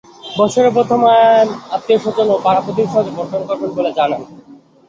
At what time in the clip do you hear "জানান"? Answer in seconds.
3.97-4.21